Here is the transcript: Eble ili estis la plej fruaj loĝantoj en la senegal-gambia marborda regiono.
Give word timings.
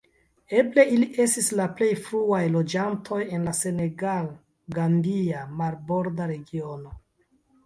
Eble 0.59 0.83
ili 0.93 1.09
estis 1.25 1.49
la 1.59 1.67
plej 1.81 1.89
fruaj 2.05 2.39
loĝantoj 2.55 3.19
en 3.37 3.45
la 3.51 3.53
senegal-gambia 3.59 5.45
marborda 5.61 6.29
regiono. 6.35 6.97